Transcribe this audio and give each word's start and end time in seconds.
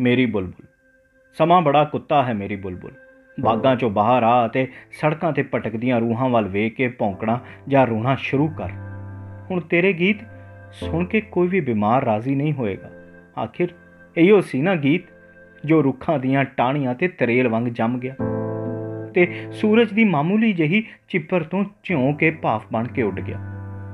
ਮੇਰੀ 0.00 0.26
ਬੁਲਬੁਲ। 0.26 0.66
ਸਮਾਂ 1.38 1.62
ਬੜਾ 1.62 1.84
ਕੁੱਤਾ 1.84 2.22
ਹੈ 2.22 2.34
ਮੇਰੀ 2.34 2.56
ਬੁਲਬੁਲ। 2.56 2.92
ਬਾਗਾਂ 3.40 3.76
ਚੋਂ 3.76 3.90
ਬਾਹਰ 3.90 4.22
ਆ 4.22 4.46
ਅਤੇ 4.46 4.68
ਸੜਕਾਂ 4.92 5.32
ਤੇ 5.32 5.42
ਭਟਕਦੀਆਂ 5.42 6.00
ਰੂਹਾਂ 6.00 6.28
ਵੱਲ 6.28 6.48
ਵੇਖ 6.48 6.74
ਕੇ 6.74 6.88
ਭੌਂਕਣਾ 6.88 7.40
ਜਾਂ 7.68 7.86
ਰੋਣਾ 7.86 8.14
ਸ਼ੁਰੂ 8.14 8.48
ਕਰ। 8.48 8.70
ਹੁਣ 9.50 9.60
ਤੇਰੇ 9.60 9.92
ਗੀਤ 9.92 10.16
ਸੁਣ 10.72 11.04
ਕੇ 11.04 11.20
ਕੋਈ 11.20 11.48
ਵੀ 11.48 11.60
ਬਿਮਾਰ 11.60 12.04
ਰਾਜ਼ੀ 12.04 12.34
ਨਹੀਂ 12.34 12.52
ਹੋਏਗਾ। 12.52 12.90
ਆਖਿਰ 13.42 13.68
ਇਹੋ 14.16 14.40
ਸੀ 14.40 14.62
ਨਾ 14.62 14.74
ਗੀਤ 14.74 15.02
ਜੋ 15.64 15.84
ਰੁੱਖਾਂ 15.84 16.18
ਦੀਆਂ 16.18 16.44
ਟਾਹਣੀਆਂ 16.44 16.94
ਤੇ 16.94 17.08
ਤਰੇਲ 17.08 17.48
ਵਾਂਗ 17.48 17.64
ਜੰਮ 17.64 17.98
ਗਿਆ। 17.98 18.14
ਤੇ 19.14 19.48
ਸੂਰਜ 19.52 19.92
ਦੀ 19.92 20.04
ਮਾਮੂਲੀ 20.04 20.52
ਜਹੀ 20.52 20.84
ਚਿੱਪਰ 21.08 21.42
ਤੋਂ 21.42 21.64
ਝਿਉਂ 21.82 22.14
ਕੇ 22.14 22.30
ਭਾਫ 22.30 22.64
ਬਣ 22.72 22.88
ਕੇ 22.88 23.02
ਉੱਡ 23.02 23.20
ਗਿਆ। 23.20 23.38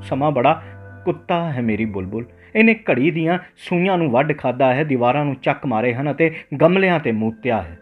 ਸਮਾਂ 0.03 0.31
ਬੜਾ 0.31 0.63
ਕੁੱਤਾ 1.05 1.53
ਹੈ 1.53 1.63
ਮੇਰੀ 1.63 1.85
ਬੁਲਬੁਲ। 1.85 2.25
ਇਹਨੇ 2.57 2.75
ਘੜੀ 2.75 3.11
ਦੀਆਂ 3.11 3.39
ਸੂਈਆਂ 3.57 3.99
ਨੂੰ 3.99 4.11
ਵੱਢ 4.11 4.39
ਖਾਦਾ 4.39 4.75
ਹੈ, 4.75 4.85
ਦੀਵਾਰਾਂ 4.85 5.25
ਨੂੰ 5.25 5.35
ਚੱਕ 5.35 5.67
ਮਾਰੇ 5.67 5.95
ਹਨ 5.95 6.11
ਅਤੇ 6.11 6.35
ਗਮਲਿਆਂ 6.61 7.01
ਤੇ 7.01 7.13
ਮੂਤਿਆ 7.13 7.63
ਹੈ। 7.63 7.79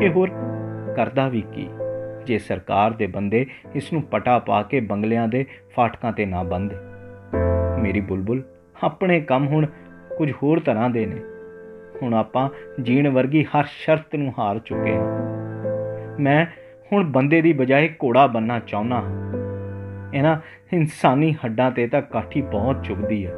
ਇਹ 0.00 0.10
ਹੋਰ 0.10 0.30
ਕਰਦਾ 0.96 1.28
ਵੀ 1.28 1.42
ਕੀ? 1.52 1.68
ਜੇ 2.26 2.38
ਸਰਕਾਰ 2.38 2.90
ਦੇ 2.90 3.06
ਬੰਦੇ 3.06 3.46
ਇਸ 3.74 3.92
ਨੂੰ 3.92 4.02
ਪਟਾ 4.02 4.38
ਪਾ 4.38 4.62
ਕੇ 4.62 4.80
ਬੰਗਲਿਆਂ 4.80 5.28
ਦੇ 5.28 5.46
ਫਾਟਕਾਂ 5.76 6.12
ਤੇ 6.12 6.26
ਨਾ 6.26 6.42
ਬੰਦੇ 6.42 6.76
ਮੇਰੀ 7.78 8.00
ਬੁਲਬੁਲ, 8.00 8.42
ਆਪਣੇ 8.82 9.20
ਕੰਮ 9.20 9.46
ਹੁਣ 9.46 9.66
ਕੁਝ 10.18 10.32
ਹੋਰ 10.42 10.60
ਤਰ੍ਹਾਂ 10.60 10.90
ਦੇ 10.90 11.06
ਨੇ। 11.06 11.16
ਹੁਣ 12.02 12.14
ਆਪਾਂ 12.14 12.48
ਜੀਣ 12.82 13.08
ਵਰਗੀ 13.08 13.44
ਹਰ 13.44 13.64
ਸ਼ਰਤ 13.64 14.16
ਨੂੰ 14.16 14.32
ਹਾਰ 14.38 14.58
ਚੁੱਕੇ 14.58 14.96
ਹਾਂ। 14.96 15.22
ਮੈਂ 16.20 16.46
ਹੁਣ 16.92 17.04
ਬੰਦੇ 17.04 17.42
ਦੀ 17.42 17.52
ਬਜਾਏ 17.52 17.88
ਘੋੜਾ 17.88 18.26
ਬੰਨਾ 18.26 18.58
ਚਾਹੁੰਦਾ 18.58 18.96
ਹਾਂ। 18.96 19.41
ਇਹਨਾਂ 20.14 20.36
ਇਨਸਾਨੀ 20.72 21.32
ਹੱਡਾਂ 21.32 21.70
ਤੇ 21.70 21.86
ਤਾਂ 21.86 22.02
ਕਾਠੀ 22.02 22.42
ਬਹੁਤ 22.42 22.84
ਚੁਗਦੀ 22.84 23.26
ਹੈ। 23.26 23.32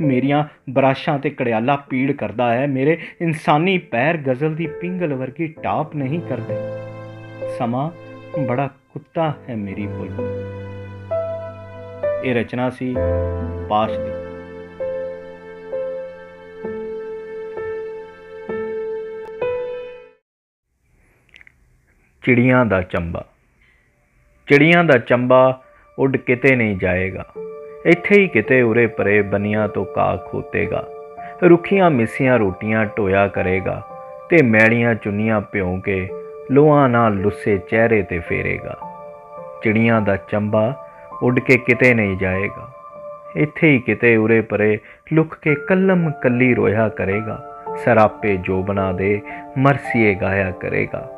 ਮੇਰੀਆਂ 0.00 0.44
ਬਰਾਸ਼ਾਂ 0.70 1.18
ਤੇ 1.18 1.30
ਕੜਿਆਲਾ 1.30 1.76
ਪੀੜ 1.76 2.12
ਕਰਦਾ 2.12 2.54
ਹੈ। 2.54 2.66
ਮੇਰੇ 2.66 2.98
ਇਨਸਾਨੀ 3.20 3.78
ਪੈਰ 3.78 4.16
ਗਜ਼ਲ 4.16 4.54
ਦੀ 4.54 4.66
ਪਿੰਗਲ 4.66 5.14
ਵਰਗੀ 5.14 5.46
ਟਾਪ 5.46 5.96
ਨਹੀਂ 5.96 6.20
ਕਰਦੇ। 6.20 6.54
ਸਮਾਂ 7.58 7.90
ਬੜਾ 8.46 8.66
ਕੁੱਤਾ 8.66 9.34
ਹੈ 9.48 9.56
ਮੇਰੀ 9.56 9.86
ਬੁਲਬੁਲ 9.86 10.26
ਇਹ 12.24 12.34
ਰਚਨਾ 12.34 12.70
ਸੀ 12.70 12.96
ਪਾਸ਼ 13.68 13.98
ਦੀ। 13.98 14.10
ਚਿੜੀਆਂ 22.22 22.64
ਦਾ 22.66 22.82
ਚੰਬਾ। 22.82 23.24
ਚਿੜੀਆਂ 24.46 24.84
ਦਾ 24.84 24.98
ਚੰਬਾ 24.98 25.62
ਉੱਡ 26.00 26.16
ਕਿਤੇ 26.16 26.56
ਨਹੀਂ 26.56 26.76
ਜਾਏਗਾ। 26.76 27.24
ਇੱਥੇ 27.86 28.22
ਹੀ 28.22 28.28
ਕਿਤੇ 28.28 28.62
ਉਰੇ 28.62 28.86
ਪਰੇ 28.86 29.22
ਬਨੀਆਂ 29.22 29.68
ਤੋਂ 29.68 29.84
ਕਾ 29.84 30.16
ਖੋਤੇਗਾ। 30.16 30.86
ਰੁੱਖੀਆਂ 31.44 31.90
ਮਿੱਸੀਆਂ 31.90 32.38
ਰੋਟੀਆਂ 32.38 32.86
ਟੋਇਆ 32.86 33.28
ਕਰੇਗਾ 33.28 33.82
ਤੇ 34.30 34.42
ਮੈਲੀਆਂ 34.42 34.94
ਚੁੰਨੀਆਂ 34.94 35.40
ਭਿਉਂ 35.40 35.80
ਕੇ 35.80 36.08
ਲੋਹਾਂ 36.50 36.88
ਨਾਲ 36.88 37.14
ਲੁੱਸੇ 37.14 37.58
ਚਿਹਰੇ 37.58 38.02
ਤੇ 38.02 38.18
ਫੇਰੇਗਾ। 38.18 38.78
ਚਿੜੀਆਂ 39.62 40.00
ਦਾ 40.00 40.16
ਚੰਬਾ 40.16 40.86
ਉੱਡ 41.22 41.40
ਕੇ 41.40 41.56
ਕਿਤੇ 41.56 41.94
ਨਹੀਂ 41.94 42.16
ਜਾਏਗਾ। 42.16 42.68
ਇੱਥੇ 43.36 43.70
ਹੀ 43.70 43.78
ਕਿਤੇ 43.78 44.16
ਉਰੇ 44.16 44.40
ਪਰੇ 44.40 44.78
ਲੁਕ 45.12 45.36
ਕੇ 45.42 45.54
ਕੱਲਮ 45.54 46.10
ਕੱਲੀ 46.10 46.54
ਰੋਇਆ 46.54 46.88
ਕਰੇਗਾ। 46.88 47.64
ਸਰਾਪੇ 47.76 48.36
ਜੋਬਨਾ 48.36 48.92
ਦੇ 48.92 49.20
ਮਰਸੀਏ 49.58 50.14
ਗਾਇਆ 50.14 50.50
ਕਰੇਗਾ। 50.50 51.08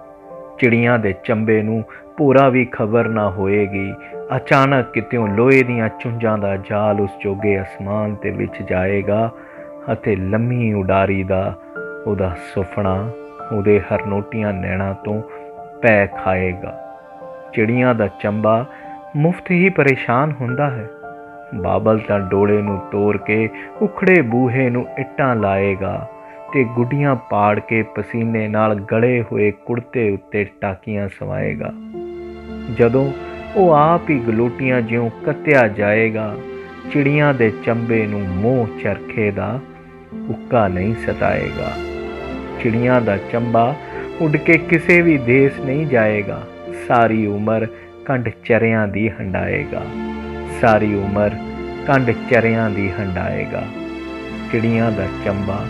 ਚਿੜੀਆਂ 0.58 0.98
ਦੇ 0.98 1.14
ਚੰਬੇ 1.24 1.62
ਨੂੰ 1.62 1.84
ਪੂਰਾ 2.16 2.48
ਵੀ 2.48 2.64
ਖਬਰ 2.64 3.08
ਨਾ 3.08 3.30
ਹੋਏਗੀ। 3.30 3.94
ਅਚਾਨਕ 4.36 4.92
ਕਿਤੇੋਂ 4.92 5.28
ਲੋਹੇ 5.28 5.62
ਦੀਆਂ 5.62 5.88
ਚੁੰਝਾਂ 5.88 6.38
ਦਾ 6.38 6.56
ਜਾਲ 6.56 7.00
ਉਸ 7.00 7.10
ਜੋਗੇ 7.20 7.62
ਅਸਮਾਨ 7.62 8.14
ਤੇ 8.14 8.30
ਵਿੱਚ 8.30 8.62
ਜਾਏਗਾ 8.62 9.30
ਅਤੇ 9.92 10.16
ਲੰਮੀ 10.16 10.72
ਉਡਾਰੀ 10.72 11.22
ਦਾ 11.22 11.54
ਉਹਦਾ 12.06 12.36
ਸੁਪਨਾ 12.54 13.10
ਉਹਦੇ 13.56 13.80
ਹਰਨੋਟੀਆਂ 13.80 14.52
ਨੈਣਾ 14.52 14.92
ਤੋਂ 14.92 15.22
ਪੈ 15.82 16.06
ਖਾਏਗਾ। 16.06 16.78
ਚਿੜੀਆਂ 17.52 17.94
ਦਾ 17.94 18.08
ਚੰਬਾ 18.20 18.66
ਮੁਫਤ 19.16 19.50
ਹੀ 19.50 19.68
ਪਰੇਸ਼ਾਨ 19.68 20.34
ਹੁੰਦਾ 20.40 20.70
ਹੈ। 20.70 20.88
ਬਾਬਲ 21.54 21.98
ਤਾਂ 21.98 22.20
ਡੋਲੇ 22.20 22.62
ਨੂੰ 22.62 22.80
ਤੋੜ 22.92 23.16
ਕੇ 23.16 23.48
ਉਖੜੇ 23.82 24.22
ਬੂਹੇ 24.22 24.70
ਨੂੰ 24.70 24.86
ਇੱਟਾਂ 24.98 25.36
ਲਾਏਗਾ। 25.36 26.08
ਤੇ 26.52 26.64
ਗੁੱਡੀਆਂ 26.64 27.16
ਪਾੜ 27.16 27.60
ਕੇ 27.60 27.82
ਪਸੀਨੇ 27.82 28.48
ਨਾਲ 28.48 28.74
ਗਲੇ 28.74 29.24
ਹੋਏ 29.32 29.50
ਕੁੜਤੇ 29.50 30.10
ਉੱਤੇ 30.10 30.44
ਟਾਕੀਆਂ 30.44 31.08
ਸਵਾਏਗਾ। 31.08 31.72
ਜਦੋਂ 32.78 33.12
ਉਹ 33.56 33.70
ਆਪ 33.70 34.10
ਹੀ 34.10 34.18
ਗਲੋਟੀਆਂ 34.18 34.82
ਜਿਉਂ 34.82 35.10
ਕੱਤਿਆ 35.26 35.68
ਜਾਏਗਾ, 35.68 36.36
ਚਿੜੀਆਂ 36.92 37.34
ਦੇ 37.34 37.52
ਚੰਬੇ 37.64 38.06
ਨੂੰ 38.06 38.20
ਮੋਹ 38.20 38.66
ਚਰਖੇ 38.82 39.30
ਦਾ 39.30 39.60
ਉੱਕਾ 40.28 40.68
ਨਹੀਂ 40.68 40.94
ਸਤਾਏਗਾ। 40.94 41.72
ਚਿੜੀਆਂ 42.62 43.00
ਦਾ 43.00 43.16
ਚੰਬਾ 43.16 43.76
ਉੱਡ 44.20 44.36
ਕੇ 44.36 44.58
ਕਿਸੇ 44.58 45.02
ਵੀ 45.02 45.18
ਦੇਸ਼ 45.18 45.60
ਨਹੀਂ 45.60 45.86
ਜਾਏਗਾ। 45.86 46.42
ਸਾਰੀ 46.88 47.26
ਉਮਰ 47.26 47.66
ਕੰਡ 48.04 48.28
ਚਰਿਆਂ 48.44 48.88
ਦੀ 48.88 49.10
ਹੰਡਾਏਗਾ। 49.10 49.82
ਸਾਰੀ 50.60 50.94
ਉਮਰ 50.94 51.30
ਕੰਡ 51.86 52.10
ਚਰਿਆਂ 52.30 52.70
ਦੀ 52.70 52.90
ਹੰਡਾਏਗਾ। 53.00 53.62
ਚਿੜੀਆਂ 54.52 54.92
ਦਾ 54.92 55.06
ਚੰਬਾ 55.24 55.64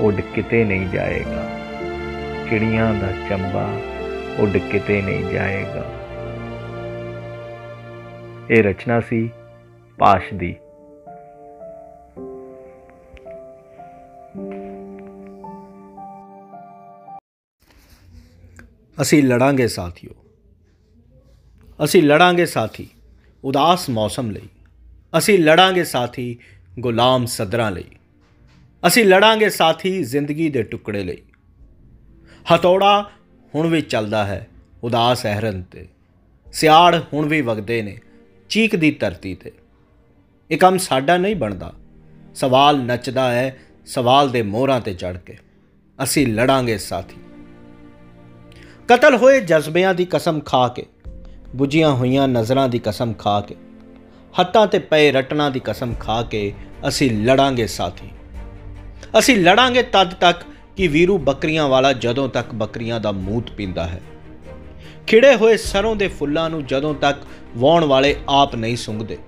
ਉੱਡ 0.00 0.20
ਕਿਤੇ 0.20 0.64
ਨਹੀਂ 0.64 0.88
ਜਾਏਗਾ। 0.88 1.58
ਚਿੜੀਆਂ 2.50 2.94
ਦਾ 2.94 3.28
ਚੰਬਾ 3.28 3.80
ਉੱਡ 4.38 4.56
ਕਿਤੇ 4.56 5.02
ਨਹੀਂ 5.02 5.24
ਜਾਏਗਾ। 5.24 5.84
ਇਹ 8.50 8.62
ਰਚਨਾ 8.62 9.00
ਸੀ 9.00 9.30
ਪਾਸ਼ 9.98 10.34
ਦੀ। 10.34 10.56
ਅਸੀਂ 19.02 19.22
ਲੜਾਂਗੇ 19.22 19.68
ਸਾਥੀਓ। 19.68 20.10
ਅਸੀਂ 21.84 22.02
ਲੜਾਂਗੇ 22.02 22.46
ਸਾਥੀ 22.46 22.88
ਉਦਾਸ 23.44 23.90
ਮੌਸਮ 23.90 24.30
ਲਈ। 24.30 24.48
ਅਸੀਂ 25.18 25.38
ਲੜਾਂਗੇ 25.38 25.84
ਸਾਥੀ 25.84 26.38
ਗੁਲਾਮ 26.78 27.26
ਸਦਰਾਂ 27.26 27.70
ਲਈ। 27.70 27.84
ਅਸੀਂ 28.86 29.04
ਲੜਾਂਗੇ 29.04 29.50
ਸਾਥੀ 29.50 30.04
ਜ਼ਿੰਦਗੀ 30.04 30.50
ਦੇ 30.50 30.62
ਟੁਕੜੇ 30.62 31.04
ਲਈ। 31.04 31.16
ਹਤੋੜਾ 32.54 33.10
ਹੁਣ 33.54 33.66
ਵੀ 33.66 33.80
ਚੱਲਦਾ 33.80 34.24
ਹੈ 34.24 34.46
ਉਦਾਸ 34.82 35.26
ਅਹਰਨ 35.26 35.62
ਤੇ। 35.62 35.88
ਸਿਆੜ 36.52 37.00
ਹੁਣ 37.12 37.26
ਵੀ 37.26 37.40
ਵਗਦੇ 37.40 37.82
ਨੇ 37.82 37.98
ਚੀਕ 38.48 38.76
ਦੀ 38.76 38.90
ਧਰਤੀ 38.90 39.34
ਤੇ। 39.34 39.52
ਇਹ 40.50 40.58
ਕੰਮ 40.58 40.78
ਸਾਡਾ 40.78 41.16
ਨਹੀਂ 41.16 41.36
ਬਣਦਾ। 41.36 41.72
ਸਵਾਲ 42.34 42.78
ਨੱਚਦਾ 42.78 43.32
ਹੈ 43.32 43.58
ਸਵਾਲ 43.86 44.30
ਦੇ 44.30 44.42
ਮੋਹਰਾਂ 44.42 44.80
ਤੇ 44.80 44.94
ਚੜ 44.94 45.16
ਕੇ। 45.16 45.38
ਅਸੀਂ 46.02 46.26
ਲੜਾਂਗੇ 46.26 46.78
ਸਾਥੀ। 46.78 47.16
ਕਤਲ 48.88 49.16
ਹੋਏ 49.16 49.40
ਜਜ਼ਬਿਆਂ 49.40 49.94
ਦੀ 49.94 50.04
ਕਸਮ 50.04 50.40
ਖਾ 50.40 50.68
ਕੇ, 50.68 50.86
ਬੁਝੀਆਂ 51.56 51.90
ਹੋਈਆਂ 51.90 52.28
ਨਜ਼ਰਾਂ 52.28 52.68
ਦੀ 52.68 52.78
ਕਸਮ 52.78 53.12
ਖਾ 53.12 53.40
ਕੇ, 53.40 53.54
ਹੱਥਾਂ 54.40 54.66
ਤੇ 54.66 54.78
ਪਏ 54.78 55.12
ਰਟਣਾ 55.12 55.50
ਦੀ 55.50 55.60
ਕਸਮ 55.64 55.94
ਖਾ 55.94 56.22
ਕੇ 56.22 56.52
ਅਸੀਂ 56.88 57.10
ਲੜਾਂਗੇ 57.10 57.66
ਸਾਥੀ। 57.66 58.08
ਅਸੀਂ 59.18 59.36
ਲੜਾਂਗੇ 59.36 59.82
ਤਦ 59.82 60.14
ਤੱਕ 60.14 60.38
ਕਿ 60.76 60.88
ਵੀਰੂ 60.88 61.18
ਬੱਕਰੀਆਂ 61.18 61.68
ਵਾਲਾ 61.68 61.92
ਜਦੋਂ 61.92 62.28
ਤੱਕ 62.28 62.54
ਬੱਕਰੀਆਂ 62.54 63.00
ਦਾ 63.00 63.12
ਮੂਤ 63.12 63.50
ਪੀਂਦਾ 63.50 63.86
ਹੈ। 63.86 64.00
ਖਿੜੇ 65.06 65.34
ਹੋਏ 65.34 65.56
ਸਰੋਂ 65.56 65.96
ਦੇ 65.96 66.08
ਫੁੱਲਾਂ 66.08 66.50
ਨੂੰ 66.50 66.66
ਜਦੋਂ 66.66 66.94
ਤੱਕ 66.94 67.18
ਵਾਉਣ 67.56 67.84
ਵਾਲੇ 67.84 68.16
ਆਪ 68.28 68.54
ਨਹੀਂ 68.54 68.76
ਸੁੰਘਦੇ। 68.76 69.18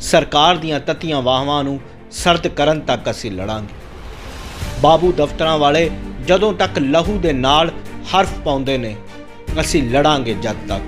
ਸਰਕਾਰ 0.00 0.56
ਦੀਆਂ 0.56 0.80
ਤਤੀਆਂ 0.80 1.22
ਵਾਹਵਾਂ 1.22 1.64
ਨੂੰ 1.64 1.80
ਸਰਦ 2.10 2.48
ਕਰਨ 2.48 2.80
ਤੱਕ 2.80 3.10
ਅਸੀਂ 3.10 3.30
ਲੜਾਂਗੇ। 3.30 3.74
ਬਾਬੂ 4.80 5.12
ਦਫ਼ਤਰਾਂ 5.12 5.58
ਵਾਲੇ 5.58 5.90
ਜਦੋਂ 6.28 6.52
ਤੱਕ 6.52 6.78
ਲਹੂ 6.78 7.18
ਦੇ 7.18 7.32
ਨਾਲ 7.32 7.70
ਹਰਫ 8.14 8.38
ਪਾਉਂਦੇ 8.38 8.78
ਨੇ, 8.78 8.96
ਅਸੀਂ 9.60 9.90
ਲੜਾਂਗੇ 9.90 10.34
ਜਦ 10.34 10.56
ਤੱਕ। 10.68 10.82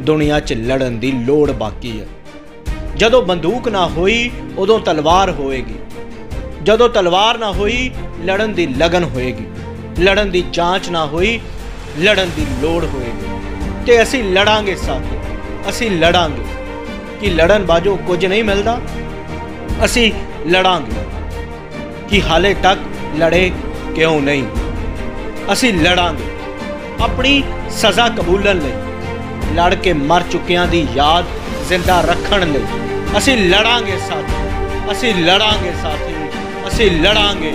ਦੁਨੀਆ 0.00 0.40
'ਚ 0.40 0.52
ਲੜਨ 0.52 0.98
ਦੀ 0.98 1.12
ਲੋੜ 1.12 1.50
ਬਾਕੀ 1.50 2.00
ਹੈ। 2.00 2.06
ਜਦੋਂ 2.96 3.22
ਬੰਦੂਕ 3.22 3.68
ਨਾ 3.68 3.86
ਹੋਈ, 3.86 4.30
ਉਦੋਂ 4.58 4.80
ਤਲਵਾਰ 4.80 5.30
ਹੋਏਗੀ। 5.30 5.74
ਜਦੋਂ 6.66 6.88
ਤਲਵਾਰ 6.88 7.38
ਨਾ 7.38 7.52
ਹੋਈ, 7.52 7.90
ਲੜਨ 8.24 8.52
ਦੀ 8.52 8.66
ਲਗਨ 8.66 9.04
ਹੋਏਗੀ। 9.04 9.46
ਲੜਨ 10.02 10.30
ਦੀ 10.30 10.44
ਜਾਂਚ 10.52 10.88
ਨਾ 10.88 11.06
ਹੋਈ, 11.06 11.40
ਲੜਨ 12.00 12.30
ਦੀ 12.36 12.46
ਲੋੜ 12.62 12.84
ਹੋਏਗੀ। 12.84 13.26
ਤੇ 13.86 14.02
ਅਸੀਂ 14.02 14.24
ਲੜਾਂਗੇ 14.24 14.76
ਸਾਥੀ। 14.76 15.18
ਅਸੀਂ 15.70 15.90
ਲੜਾਂਗੇ। 15.90 16.44
ਕਿ 17.20 17.30
ਲੜਨ 17.30 17.66
ਬਾਜੋ 17.66 17.96
ਕੁਝ 17.96 18.26
ਨਹੀਂ 18.26 18.44
ਮਿਲਦਾ? 18.44 18.80
ਅਸੀਂ 19.84 20.12
ਲੜਾਂਗੇ। 20.48 20.92
ਕਿ 22.08 22.22
ਹਾਲੇ 22.22 22.54
ਤੱਕ 22.54 22.80
ਲੜੇ 23.18 23.52
ਕਿਉਂ 23.94 24.20
ਨਹੀਂ? 24.20 24.46
ਅਸੀਂ 25.52 25.74
ਲੜਾਂਗੇ। 25.74 26.24
ਆਪਣੀ 27.00 27.42
ਸਜ਼ਾ 27.70 28.08
ਕਬੂਲਣ 28.08 28.58
ਲਈ। 28.58 28.72
ਲੜ 29.54 29.74
ਕੇ 29.74 29.92
ਮਰ 29.92 30.22
ਚੁੱਕਿਆਂ 30.22 30.66
ਦੀ 30.66 30.86
ਯਾਦ 30.94 31.24
ਜ਼ਿੰਦਾ 31.68 32.00
ਰੱਖਣ 32.00 32.52
ਲਈ। 32.52 32.64
ਅਸੀਂ 33.18 33.36
ਲੜਾਂਗੇ 33.36 33.98
ਸਾਥੀ। 33.98 34.92
ਅਸੀਂ 34.92 35.14
ਲੜਾਂਗੇ 35.14 35.72
ਸਾਥੀ। 35.82 36.15
ਅਸੀਂ 36.68 36.90
ਲੜਾਂਗੇ। 36.90 37.52